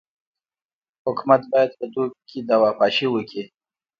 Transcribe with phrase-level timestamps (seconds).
[1.05, 3.43] حکومت باید په دوبي کي دوا پاشي وکي.